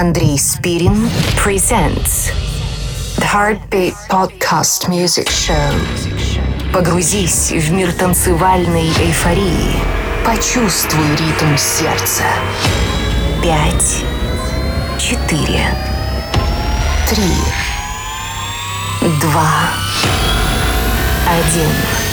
[0.00, 1.10] Андрей Спирин
[1.44, 2.30] presents
[3.16, 5.74] The Heartbeat Podcast Music Show.
[6.72, 9.74] Погрузись в мир танцевальной эйфории.
[10.24, 12.22] Почувствуй ритм сердца.
[13.42, 14.04] Пять,
[15.00, 15.66] четыре,
[17.08, 17.34] три,
[19.20, 19.50] два,
[21.26, 22.07] один.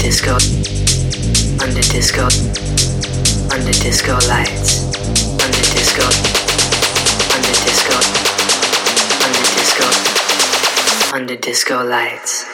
[0.00, 0.32] Disco.
[1.62, 2.24] Under disco,
[3.52, 4.84] under disco lights,
[5.44, 6.04] under disco,
[7.36, 7.96] under disco,
[9.24, 12.49] under disco, under disco lights.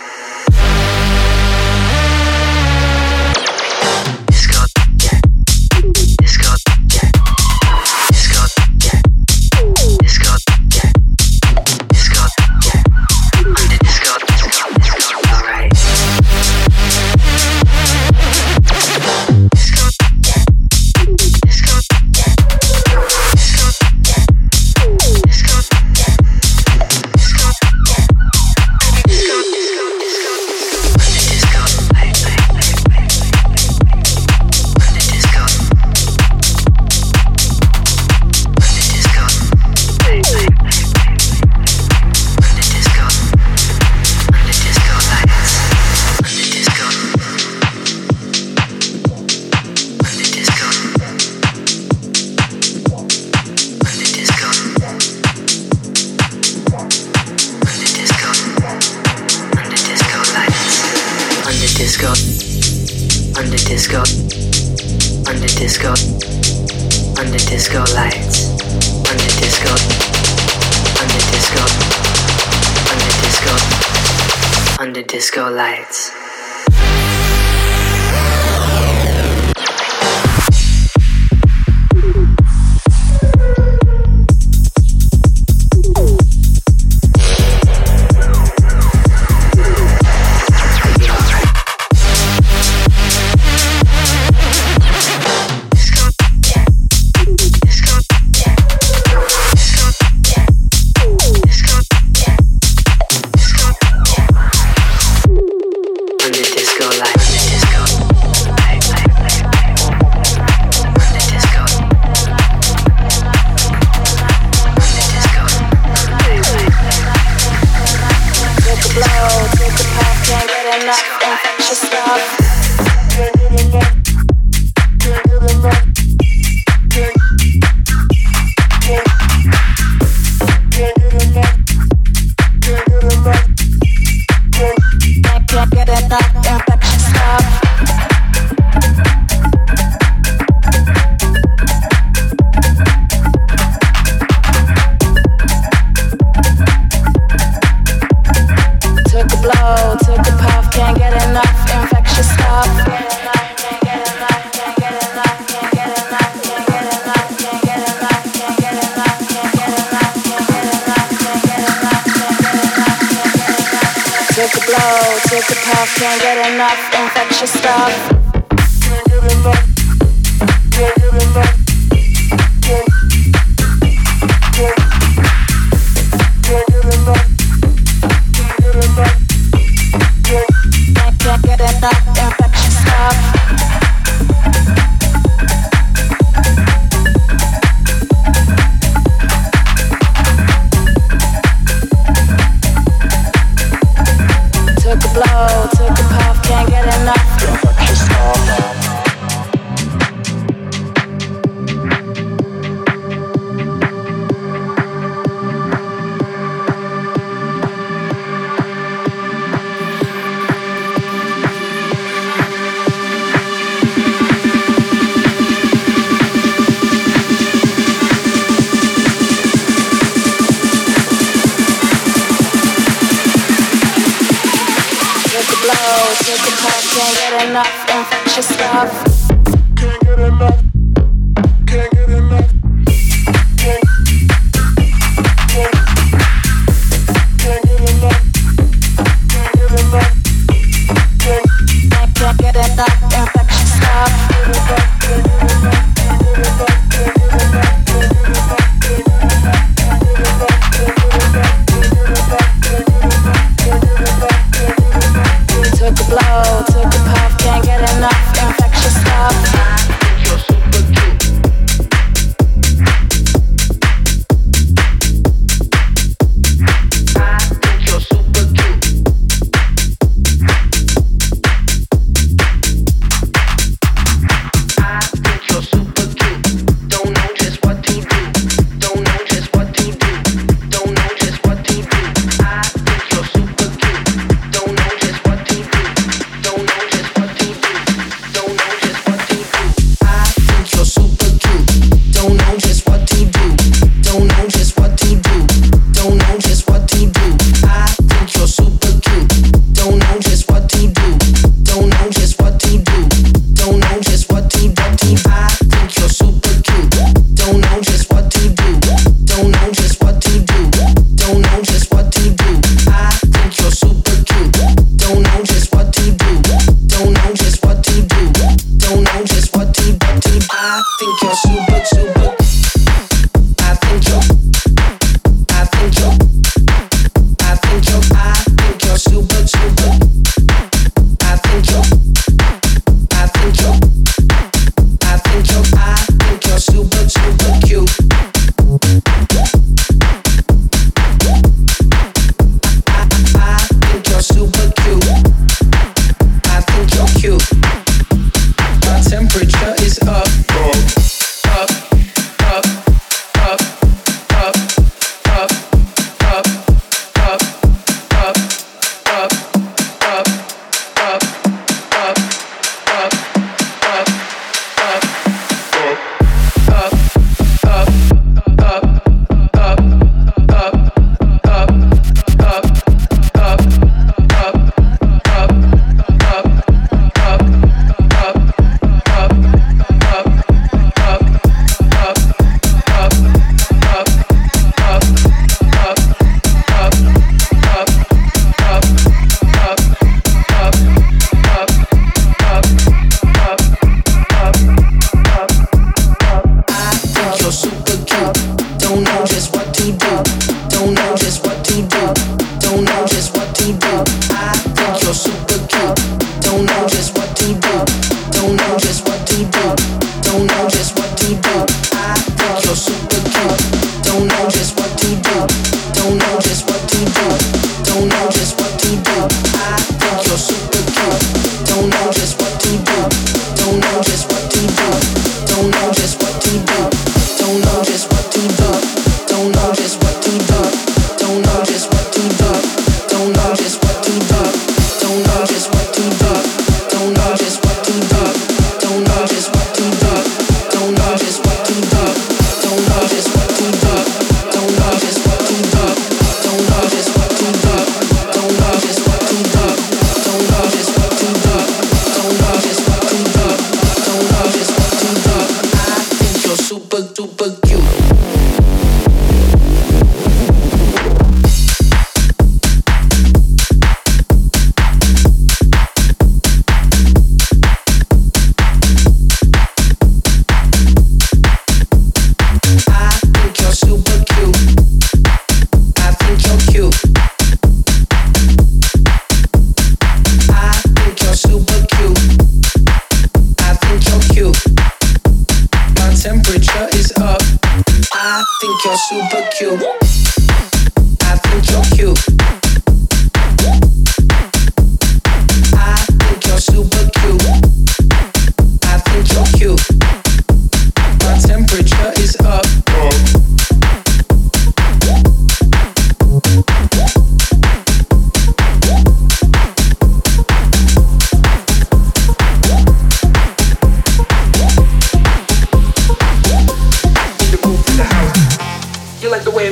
[408.56, 409.95] Know just what to do.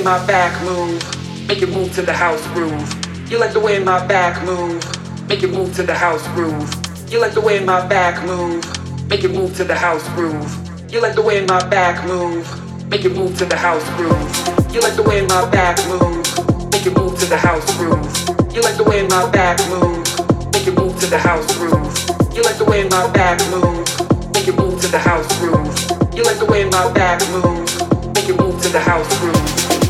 [0.05, 1.03] My back move,
[1.49, 3.31] make it move to the house groove.
[3.31, 4.85] You like the way my back move,
[5.31, 6.69] make it move to the house groove.
[7.11, 8.63] You like the way my back move,
[9.09, 10.93] make it move to the house groove.
[10.93, 12.45] You like the way my back move,
[12.91, 14.75] make it move to the house groove.
[14.75, 16.27] You like the way my back move,
[16.71, 18.55] make it move to the house groove.
[18.55, 20.05] You like the way my back move,
[20.53, 22.37] make it move to the house groove.
[22.37, 23.89] You like the way my back move,
[24.35, 26.15] make it move to the house groove.
[26.15, 27.45] You like the way my back, way my back.
[28.55, 29.84] You like the way my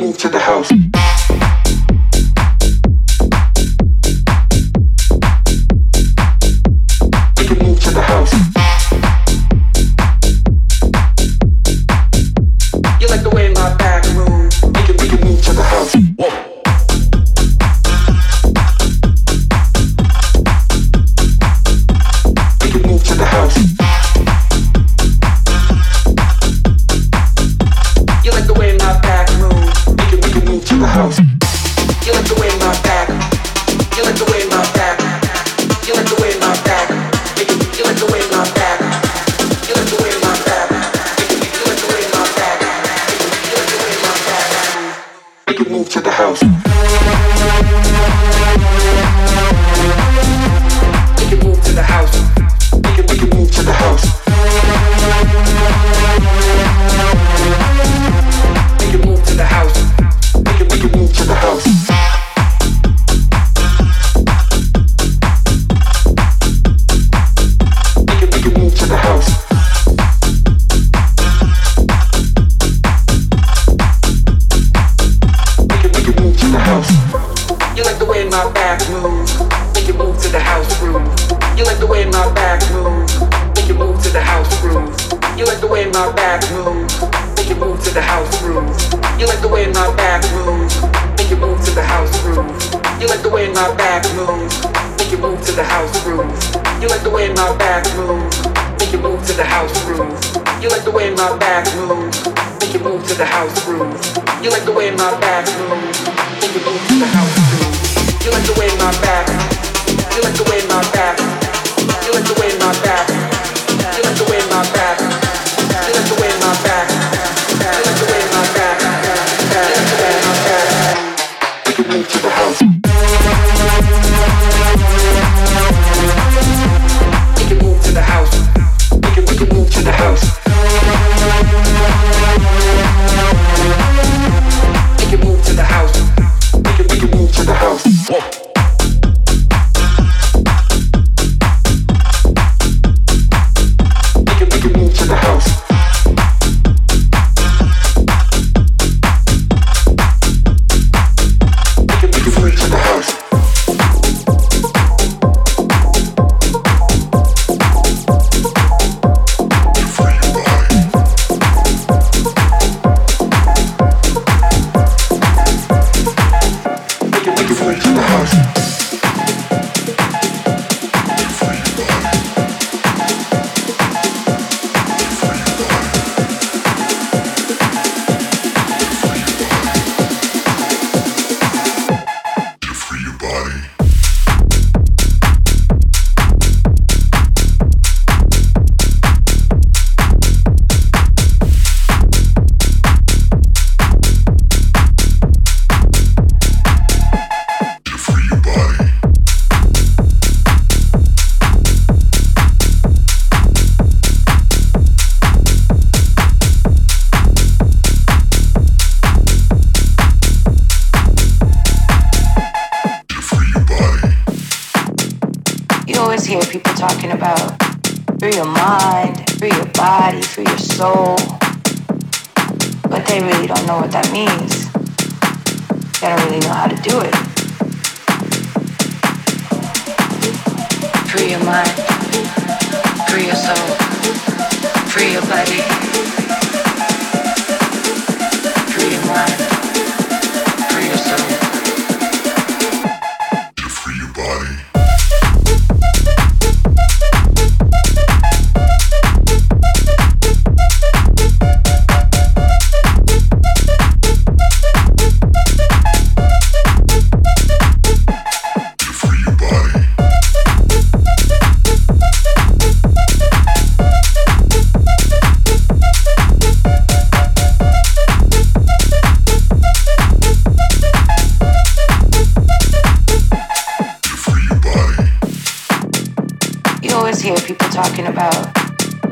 [0.00, 1.09] move to the house.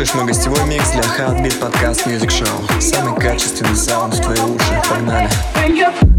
[0.00, 2.80] слушаешь мой гостевой микс для Heartbeat подкаст Music Show.
[2.80, 4.82] Самый качественный саунд в твои уши.
[4.88, 5.28] Погнали!
[5.54, 6.09] Погнали!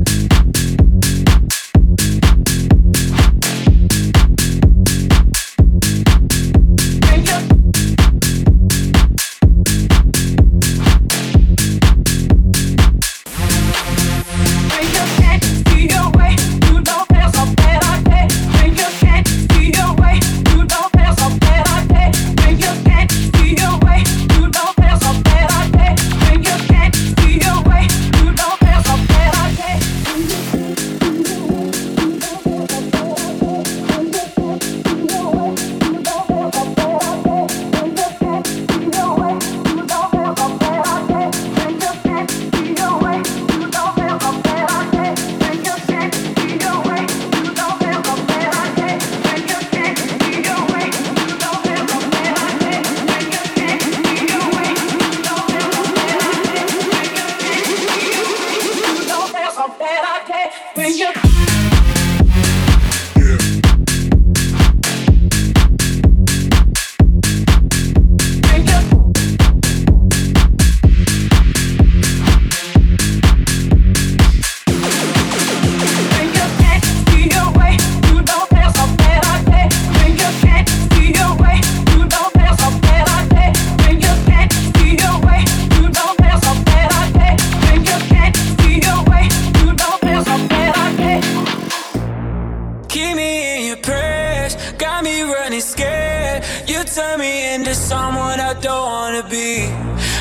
[96.96, 99.70] turn me into someone I don't wanna be.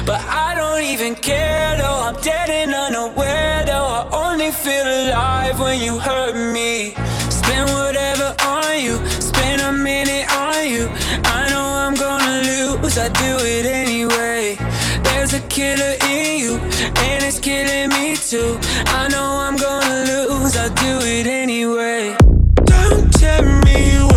[0.07, 3.91] But I don't even care though, I'm dead and unaware though.
[3.99, 6.95] I only feel alive when you hurt me.
[7.29, 10.89] Spend whatever on you, spend a minute on you.
[11.25, 14.57] I know I'm gonna lose, I do it anyway.
[15.03, 16.55] There's a killer in you,
[17.07, 18.59] and it's killing me too.
[18.87, 22.17] I know I'm gonna lose, I do it anyway.
[22.65, 24.10] Don't tell me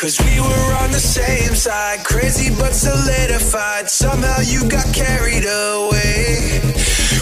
[0.00, 3.90] Cause we were on the same side, crazy but solidified.
[3.90, 6.58] Somehow you got carried away.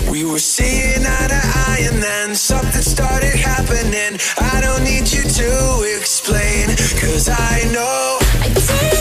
[0.09, 4.21] We were seeing eye to eye, and then something started happening.
[4.39, 6.69] I don't need you to explain,
[7.03, 8.19] cause I know.
[8.47, 8.98] I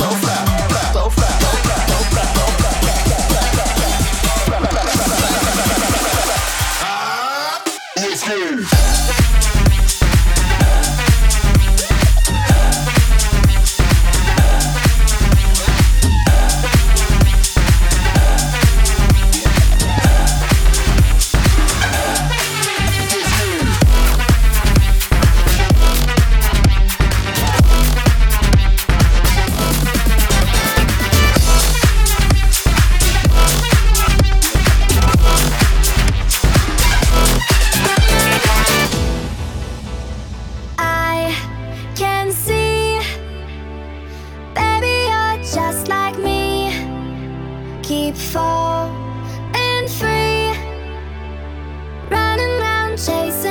[0.00, 0.39] so fly.
[53.06, 53.49] Chasing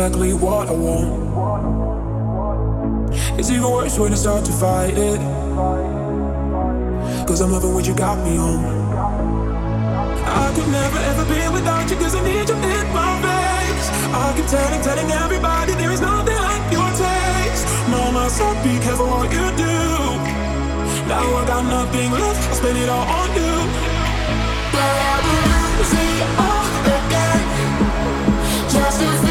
[0.00, 1.12] exactly what I want.
[3.38, 5.20] It's even worse when I start to fight it.
[7.28, 8.64] Cause I'm loving what you got me on.
[10.24, 13.88] I could never ever be without you cause I need you in my face.
[14.16, 17.68] I keep telling, telling everybody there is nothing like your taste.
[17.92, 19.76] Mama said be careful what you do.
[21.12, 23.52] Now I got nothing left, I spend it all on you.
[24.72, 25.24] But
[25.92, 27.42] it all again.
[28.72, 29.29] Just to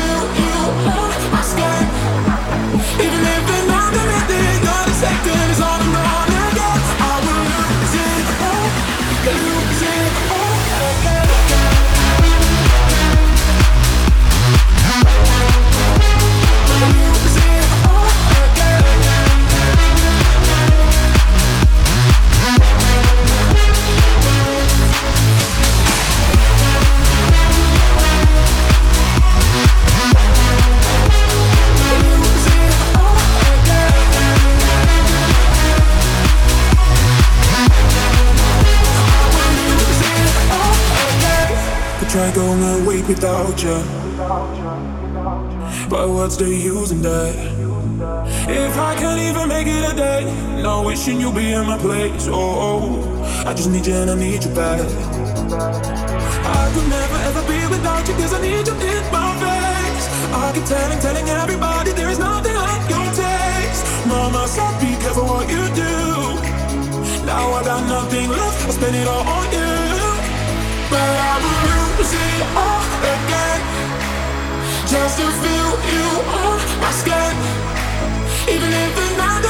[42.40, 43.84] Could try going a week without you.
[45.90, 47.36] But what's the use in that?
[48.48, 50.24] If I can't even make it a day,
[50.62, 52.28] no wishing you'll be in my place.
[52.32, 53.04] Oh,
[53.46, 54.80] I just need you and I need you back.
[54.80, 60.06] I could never ever be without you cause I need you in my face.
[60.32, 63.84] I keep telling, telling everybody there is nothing like your taste.
[64.08, 65.94] Mama said be careful what you do.
[67.26, 69.80] Now I got nothing left, I spend it all on you.
[74.89, 77.36] Just to feel you on my skin.
[78.47, 79.49] Even if the night